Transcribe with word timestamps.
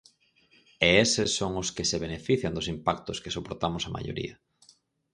E 0.85 0.87
eses 1.05 1.29
son 1.39 1.51
os 1.61 1.69
que 1.75 1.87
se 1.89 2.01
benefician 2.05 2.55
dos 2.55 2.69
impactos 2.75 3.21
que 3.23 3.33
soportamos 3.37 3.83
a 3.85 3.93
maioría. 3.97 4.35